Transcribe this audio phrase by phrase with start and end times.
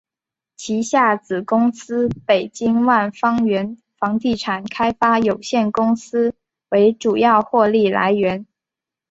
[0.55, 6.33] 旗下子公司北京万方源房地产开发有限公司
[6.69, 8.47] 为主要获利来源。